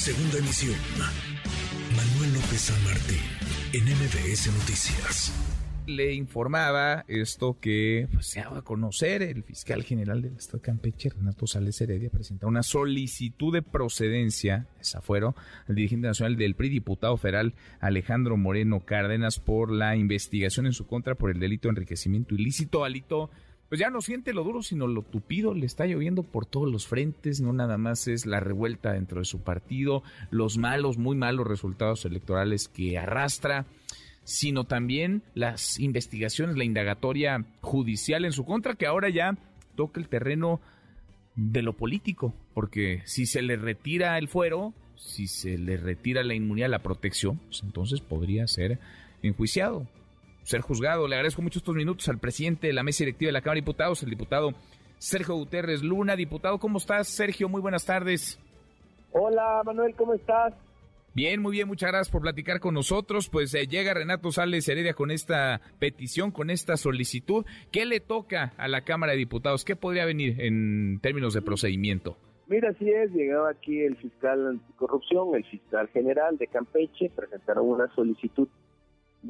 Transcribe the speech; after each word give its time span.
Segunda 0.00 0.38
emisión. 0.38 0.76
Manuel 1.94 2.32
López 2.32 2.58
San 2.58 2.84
Martín, 2.84 3.20
en 3.74 3.84
MBS 3.84 4.46
Noticias. 4.46 5.30
Le 5.86 6.14
informaba 6.14 7.04
esto 7.06 7.58
que 7.60 8.08
pues, 8.10 8.28
se 8.28 8.40
daba 8.40 8.60
a 8.60 8.62
conocer 8.62 9.20
el 9.20 9.42
fiscal 9.42 9.82
general 9.82 10.22
del 10.22 10.36
Estado 10.36 10.56
de 10.56 10.62
Campeche, 10.62 11.10
Renato 11.10 11.46
Sales 11.46 11.78
Heredia, 11.82 12.08
presentó 12.08 12.48
una 12.48 12.62
solicitud 12.62 13.52
de 13.52 13.60
procedencia, 13.60 14.68
esa 14.80 15.02
fueron, 15.02 15.34
al 15.68 15.74
dirigente 15.74 16.06
nacional 16.06 16.36
del 16.36 16.54
PRI, 16.54 16.70
diputado 16.70 17.18
federal 17.18 17.52
Alejandro 17.78 18.38
Moreno 18.38 18.86
Cárdenas, 18.86 19.38
por 19.38 19.70
la 19.70 19.96
investigación 19.96 20.64
en 20.64 20.72
su 20.72 20.86
contra 20.86 21.14
por 21.14 21.30
el 21.30 21.38
delito 21.38 21.68
de 21.68 21.72
enriquecimiento 21.72 22.34
ilícito. 22.34 22.84
Alito 22.84 23.28
pues 23.70 23.78
ya 23.78 23.88
no 23.88 24.00
siente 24.00 24.34
lo 24.34 24.42
duro, 24.42 24.64
sino 24.64 24.88
lo 24.88 25.02
tupido, 25.02 25.54
le 25.54 25.64
está 25.64 25.86
lloviendo 25.86 26.24
por 26.24 26.44
todos 26.44 26.68
los 26.68 26.88
frentes, 26.88 27.40
no 27.40 27.52
nada 27.52 27.78
más 27.78 28.08
es 28.08 28.26
la 28.26 28.40
revuelta 28.40 28.94
dentro 28.94 29.20
de 29.20 29.24
su 29.24 29.42
partido, 29.42 30.02
los 30.32 30.58
malos, 30.58 30.98
muy 30.98 31.16
malos 31.16 31.46
resultados 31.46 32.04
electorales 32.04 32.66
que 32.66 32.98
arrastra, 32.98 33.66
sino 34.24 34.64
también 34.64 35.22
las 35.34 35.78
investigaciones, 35.78 36.56
la 36.56 36.64
indagatoria 36.64 37.46
judicial 37.60 38.24
en 38.24 38.32
su 38.32 38.44
contra, 38.44 38.74
que 38.74 38.86
ahora 38.86 39.08
ya 39.08 39.38
toca 39.76 40.00
el 40.00 40.08
terreno 40.08 40.60
de 41.36 41.62
lo 41.62 41.76
político, 41.76 42.34
porque 42.54 43.02
si 43.04 43.24
se 43.24 43.40
le 43.40 43.54
retira 43.54 44.18
el 44.18 44.26
fuero, 44.26 44.74
si 44.96 45.28
se 45.28 45.58
le 45.58 45.76
retira 45.76 46.24
la 46.24 46.34
inmunidad, 46.34 46.70
la 46.70 46.82
protección, 46.82 47.36
pues 47.46 47.62
entonces 47.62 48.00
podría 48.00 48.48
ser 48.48 48.80
enjuiciado 49.22 49.86
ser 50.42 50.60
juzgado. 50.60 51.06
Le 51.08 51.16
agradezco 51.16 51.42
mucho 51.42 51.58
estos 51.58 51.74
minutos 51.74 52.08
al 52.08 52.18
presidente 52.18 52.66
de 52.66 52.72
la 52.72 52.82
mesa 52.82 53.04
directiva 53.04 53.28
de 53.28 53.32
la 53.32 53.40
Cámara 53.40 53.56
de 53.56 53.62
Diputados, 53.62 54.02
el 54.02 54.10
diputado 54.10 54.54
Sergio 54.98 55.34
Guterres 55.34 55.82
Luna. 55.82 56.16
Diputado, 56.16 56.58
¿cómo 56.58 56.78
estás? 56.78 57.08
Sergio, 57.08 57.48
muy 57.48 57.60
buenas 57.60 57.84
tardes. 57.86 58.38
Hola, 59.12 59.62
Manuel, 59.64 59.94
¿cómo 59.96 60.14
estás? 60.14 60.54
Bien, 61.12 61.42
muy 61.42 61.52
bien, 61.52 61.66
muchas 61.66 61.90
gracias 61.90 62.10
por 62.10 62.22
platicar 62.22 62.60
con 62.60 62.74
nosotros. 62.74 63.28
Pues 63.28 63.52
eh, 63.54 63.66
llega 63.66 63.94
Renato 63.94 64.30
Sales 64.30 64.68
Heredia 64.68 64.94
con 64.94 65.10
esta 65.10 65.60
petición, 65.80 66.30
con 66.30 66.50
esta 66.50 66.76
solicitud. 66.76 67.44
¿Qué 67.72 67.84
le 67.84 67.98
toca 67.98 68.52
a 68.56 68.68
la 68.68 68.82
Cámara 68.82 69.12
de 69.12 69.18
Diputados? 69.18 69.64
¿Qué 69.64 69.74
podría 69.74 70.04
venir 70.04 70.40
en 70.40 71.00
términos 71.02 71.34
de 71.34 71.42
procedimiento? 71.42 72.16
Mira, 72.46 72.70
así 72.70 72.88
es, 72.90 73.12
llegaba 73.12 73.50
aquí 73.50 73.80
el 73.80 73.96
fiscal 73.96 74.46
anticorrupción, 74.46 75.34
el 75.36 75.44
fiscal 75.44 75.88
general 75.88 76.36
de 76.36 76.48
Campeche, 76.48 77.10
presentaron 77.14 77.68
una 77.68 77.92
solicitud 77.94 78.48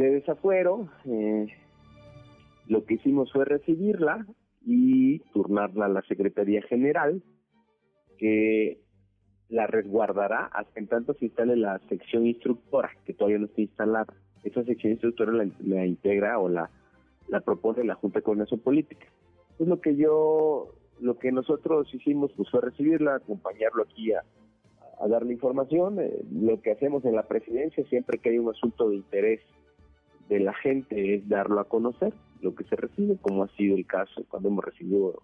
de 0.00 0.10
desafuero, 0.12 0.88
eh, 1.04 1.46
lo 2.66 2.84
que 2.84 2.94
hicimos 2.94 3.30
fue 3.32 3.44
recibirla 3.44 4.26
y 4.64 5.18
turnarla 5.32 5.86
a 5.86 5.88
la 5.88 6.02
Secretaría 6.02 6.62
General, 6.62 7.22
que 8.18 8.80
la 9.48 9.66
resguardará 9.66 10.44
hasta 10.46 10.78
en 10.78 10.86
tanto 10.86 11.14
se 11.14 11.26
instale 11.26 11.56
la 11.56 11.78
sección 11.88 12.26
instructora, 12.26 12.90
que 13.04 13.14
todavía 13.14 13.38
no 13.38 13.46
está 13.46 13.60
instalada. 13.60 14.14
Esa 14.44 14.64
sección 14.64 14.92
instructora 14.92 15.32
la, 15.32 15.86
integra 15.86 16.38
o 16.38 16.48
la, 16.48 16.70
propone 17.44 17.84
la 17.84 17.94
Junta 17.96 18.20
de 18.20 18.22
Coordinación 18.22 18.60
Política. 18.60 19.06
Es 19.58 19.66
lo 19.66 19.80
que 19.80 19.96
yo, 19.96 20.74
lo 21.00 21.18
que 21.18 21.32
nosotros 21.32 21.92
hicimos 21.92 22.32
pues 22.36 22.48
fue 22.50 22.60
recibirla, 22.62 23.16
acompañarlo 23.16 23.82
aquí 23.82 24.12
a, 24.12 24.22
a 25.00 25.08
darle 25.08 25.34
información. 25.34 26.00
Eh, 26.00 26.22
lo 26.32 26.60
que 26.62 26.72
hacemos 26.72 27.04
en 27.04 27.16
la 27.16 27.26
presidencia, 27.26 27.84
siempre 27.88 28.18
que 28.18 28.30
hay 28.30 28.38
un 28.38 28.48
asunto 28.48 28.88
de 28.88 28.96
interés 28.96 29.40
de 30.30 30.38
la 30.38 30.54
gente 30.54 31.16
es 31.16 31.28
darlo 31.28 31.58
a 31.58 31.68
conocer, 31.68 32.14
lo 32.40 32.54
que 32.54 32.62
se 32.64 32.76
recibe, 32.76 33.16
como 33.20 33.42
ha 33.42 33.48
sido 33.56 33.76
el 33.76 33.84
caso 33.84 34.24
cuando 34.28 34.48
hemos 34.48 34.64
recibido 34.64 35.20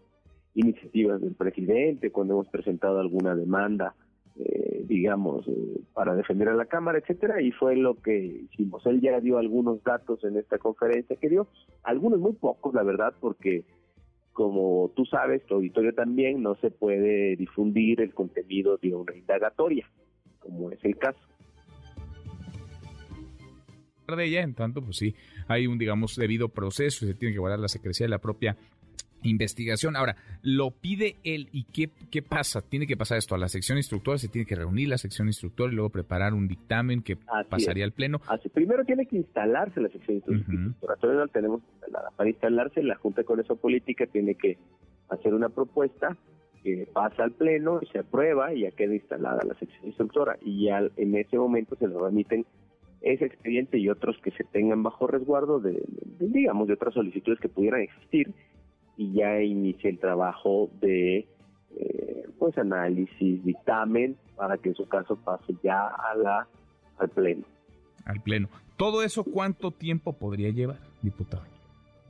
iniciativas 0.54 1.20
del 1.20 1.34
presidente, 1.34 2.10
cuando 2.10 2.34
hemos 2.34 2.48
presentado 2.48 2.98
alguna 2.98 3.36
demanda, 3.36 3.94
eh, 4.36 4.82
digamos, 4.84 5.46
eh, 5.46 5.80
para 5.94 6.16
defender 6.16 6.48
a 6.48 6.54
la 6.54 6.64
Cámara, 6.64 6.98
etcétera, 6.98 7.40
y 7.40 7.52
fue 7.52 7.76
lo 7.76 7.94
que 7.94 8.18
hicimos. 8.18 8.84
Él 8.84 9.00
ya 9.00 9.20
dio 9.20 9.38
algunos 9.38 9.82
datos 9.84 10.24
en 10.24 10.36
esta 10.36 10.58
conferencia 10.58 11.16
que 11.16 11.28
dio, 11.28 11.46
algunos 11.84 12.18
muy 12.18 12.32
pocos, 12.32 12.74
la 12.74 12.82
verdad, 12.82 13.14
porque 13.20 13.64
como 14.32 14.90
tú 14.96 15.06
sabes, 15.06 15.46
tu 15.46 15.54
auditorio 15.54 15.94
también, 15.94 16.42
no 16.42 16.56
se 16.56 16.70
puede 16.70 17.36
difundir 17.36 18.00
el 18.00 18.12
contenido 18.12 18.76
de 18.76 18.94
una 18.94 19.16
indagatoria, 19.16 19.88
como 20.40 20.72
es 20.72 20.84
el 20.84 20.98
caso 20.98 21.20
de 24.14 24.26
ella, 24.26 24.42
en 24.42 24.54
tanto, 24.54 24.82
pues 24.82 24.98
sí, 24.98 25.14
hay 25.48 25.66
un, 25.66 25.78
digamos, 25.78 26.14
debido 26.16 26.48
proceso 26.48 27.04
y 27.04 27.08
se 27.08 27.14
tiene 27.14 27.32
que 27.32 27.40
guardar 27.40 27.58
la 27.58 27.68
secrecía 27.68 28.04
de 28.04 28.10
la 28.10 28.18
propia 28.18 28.56
investigación. 29.22 29.96
Ahora, 29.96 30.16
lo 30.42 30.70
pide 30.70 31.16
él 31.24 31.48
y 31.52 31.64
qué, 31.64 31.90
qué 32.10 32.22
pasa? 32.22 32.62
Tiene 32.62 32.86
que 32.86 32.96
pasar 32.96 33.18
esto 33.18 33.34
a 33.34 33.38
la 33.38 33.48
sección 33.48 33.78
instructora, 33.78 34.18
se 34.18 34.28
tiene 34.28 34.46
que 34.46 34.54
reunir 34.54 34.88
la 34.88 34.98
sección 34.98 35.26
instructora 35.26 35.72
y 35.72 35.74
luego 35.74 35.90
preparar 35.90 36.34
un 36.34 36.48
dictamen 36.48 37.02
que 37.02 37.16
pasaría 37.48 37.84
al 37.84 37.92
pleno. 37.92 38.20
Así, 38.28 38.48
primero 38.48 38.84
tiene 38.84 39.06
que 39.06 39.16
instalarse 39.16 39.80
la 39.80 39.88
sección 39.88 40.18
instructora, 40.18 40.96
todavía 40.96 41.20
no 41.20 41.26
la 41.26 41.32
tenemos 41.32 41.62
instalada. 41.72 42.10
Para 42.16 42.30
instalarse, 42.30 42.82
la 42.82 42.96
Junta 42.96 43.22
de 43.22 43.26
Conexión 43.26 43.58
Política 43.58 44.06
tiene 44.06 44.34
que 44.34 44.58
hacer 45.08 45.34
una 45.34 45.48
propuesta 45.48 46.16
que 46.62 46.88
pasa 46.92 47.22
al 47.22 47.32
pleno 47.32 47.78
y 47.80 47.86
se 47.86 48.00
aprueba 48.00 48.52
y 48.52 48.62
ya 48.62 48.72
queda 48.72 48.94
instalada 48.94 49.44
la 49.44 49.54
sección 49.54 49.86
instructora 49.86 50.36
y 50.42 50.64
ya 50.64 50.80
en 50.96 51.14
ese 51.14 51.38
momento 51.38 51.76
se 51.76 51.86
lo 51.86 52.04
remiten 52.04 52.44
ese 53.12 53.26
expediente 53.26 53.78
y 53.78 53.88
otros 53.88 54.16
que 54.22 54.30
se 54.32 54.44
tengan 54.44 54.82
bajo 54.82 55.06
resguardo 55.06 55.60
de, 55.60 55.82
digamos, 56.18 56.66
de 56.66 56.74
otras 56.74 56.94
solicitudes 56.94 57.38
que 57.40 57.48
pudieran 57.48 57.80
existir 57.80 58.32
y 58.96 59.12
ya 59.12 59.40
inicie 59.40 59.90
el 59.90 59.98
trabajo 59.98 60.70
de 60.80 61.26
eh, 61.76 62.28
pues 62.38 62.56
análisis, 62.58 63.44
dictamen, 63.44 64.16
para 64.36 64.58
que 64.58 64.70
en 64.70 64.74
su 64.74 64.88
caso 64.88 65.16
pase 65.16 65.54
ya 65.62 65.86
a 65.86 66.14
la 66.16 66.48
al 66.98 67.08
pleno. 67.10 67.44
Al 68.04 68.20
pleno. 68.22 68.48
¿Todo 68.76 69.02
eso 69.02 69.24
cuánto 69.24 69.70
tiempo 69.70 70.12
podría 70.14 70.50
llevar, 70.50 70.78
diputado? 71.02 71.44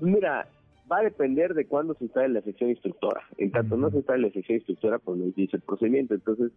Mira, 0.01 0.49
va 0.91 0.99
a 0.99 1.03
depender 1.03 1.55
de 1.55 1.67
cuándo 1.67 1.95
se 1.95 2.05
instale 2.05 2.29
la 2.29 2.43
sección 2.43 2.71
instructora. 2.71 3.23
En 3.39 3.51
tanto 3.51 3.77
no 3.77 3.91
se 3.91 3.99
instale 3.99 4.29
la 4.29 4.33
sección 4.33 4.57
instructora, 4.59 4.99
pues 4.99 5.19
no 5.19 5.27
dice 5.37 5.57
el 5.57 5.63
procedimiento. 5.63 6.15
Entonces, 6.15 6.53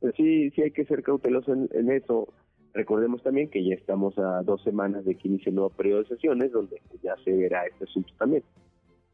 pues 0.00 0.14
sí, 0.16 0.50
sí 0.50 0.62
hay 0.62 0.70
que 0.70 0.84
ser 0.84 1.02
cauteloso 1.02 1.52
en 1.52 1.90
eso. 1.90 2.28
Recordemos 2.74 3.22
también 3.22 3.48
que 3.48 3.64
ya 3.64 3.74
estamos 3.74 4.18
a 4.18 4.42
dos 4.42 4.62
semanas 4.64 5.04
de 5.04 5.14
que 5.14 5.28
inicie 5.28 5.50
el 5.50 5.54
nuevo 5.54 5.70
periodo 5.70 6.02
de 6.02 6.08
sesiones, 6.08 6.50
donde 6.52 6.82
ya 7.02 7.14
se 7.24 7.32
verá 7.32 7.64
este 7.66 7.84
asunto 7.84 8.12
también. 8.18 8.42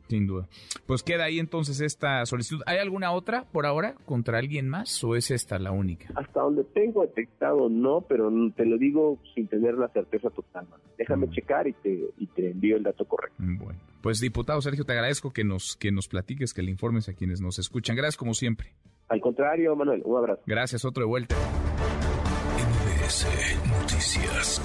Sin 0.09 0.26
duda. 0.26 0.48
Pues 0.87 1.04
queda 1.04 1.25
ahí 1.25 1.38
entonces 1.38 1.81
esta 1.81 2.26
solicitud. 2.26 2.62
¿Hay 2.66 2.78
alguna 2.78 3.12
otra 3.12 3.44
por 3.53 3.65
ahora 3.65 3.94
contra 4.06 4.38
alguien 4.38 4.69
más 4.69 5.04
o 5.04 5.15
es 5.15 5.31
esta 5.31 5.59
la 5.60 5.71
única? 5.71 6.09
Hasta 6.16 6.41
donde 6.41 6.65
tengo 6.65 7.03
detectado 7.03 7.69
no, 7.69 8.00
pero 8.00 8.28
te 8.56 8.65
lo 8.65 8.76
digo 8.76 9.19
sin 9.34 9.47
tener 9.47 9.75
la 9.75 9.87
certeza 9.88 10.31
total. 10.31 10.66
Déjame 10.98 11.27
mm. 11.27 11.31
checar 11.31 11.69
y 11.69 11.75
te, 11.75 12.09
y 12.19 12.27
te 12.27 12.50
envío 12.50 12.77
el 12.77 12.82
dato 12.82 13.04
correcto. 13.04 13.37
Bueno, 13.38 13.78
pues 14.03 14.19
diputado 14.19 14.60
Sergio, 14.62 14.84
te 14.84 14.94
agradezco 14.94 15.32
que 15.32 15.44
nos, 15.44 15.77
que 15.77 15.92
nos 15.92 16.09
platiques, 16.09 16.54
que 16.54 16.62
le 16.62 16.72
informes 16.72 17.09
a 17.09 17.15
quienes 17.15 17.41
nos 17.41 17.60
escuchan. 17.60 17.94
Gracias 17.94 18.16
como 18.16 18.34
siempre. 18.34 18.72
Al 19.09 19.21
contrario, 19.21 19.77
Manuel, 19.77 20.03
un 20.04 20.19
abrazo. 20.19 20.42
Gracias, 20.44 20.84
otro 20.84 21.04
de 21.04 21.09
vuelta. 21.09 21.37
MBS 23.10 23.59
Noticias. 23.66 24.60